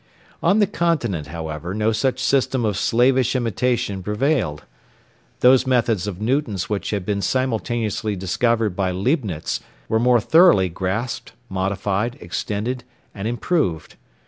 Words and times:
On 0.41 0.57
the 0.57 0.65
Continent, 0.65 1.27
however, 1.27 1.75
no 1.75 1.91
such 1.91 2.19
system 2.19 2.65
of 2.65 2.75
slavish 2.75 3.35
imitation 3.35 4.01
prevailed. 4.01 4.63
Those 5.41 5.67
methods 5.67 6.07
of 6.07 6.19
Newton's 6.19 6.67
which 6.67 6.89
had 6.89 7.05
been 7.05 7.21
simultaneously 7.21 8.15
discovered 8.15 8.75
by 8.75 8.89
Leibnitz 8.91 9.59
were 9.87 9.99
more 9.99 10.19
thoroughly 10.19 10.69
grasped, 10.69 11.33
modified, 11.51 12.17
extended, 12.19 12.83
and 13.13 13.27
improved. 13.27 13.93